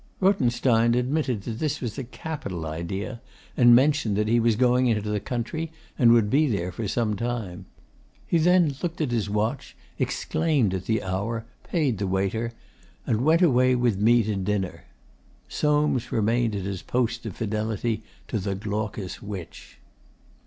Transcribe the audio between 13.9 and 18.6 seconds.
me to dinner. Soames remained at his post of fidelity to the